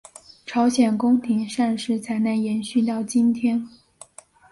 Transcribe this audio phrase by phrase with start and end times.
[0.47, 3.69] 朝鲜宫廷膳食才能延续到今天。